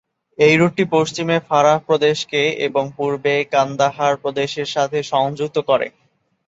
[0.37, 5.87] এই রুটটি পশ্চিমে ফারাহ প্রদেশকে এবং পূর্বে কান্দাহার প্রদেশের সাথে সংযুক্ত করে।